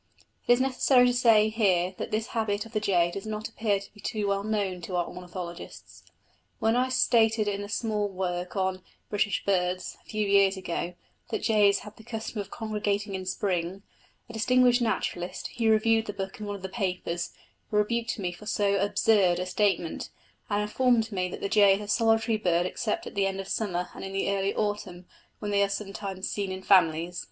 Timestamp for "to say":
1.05-1.49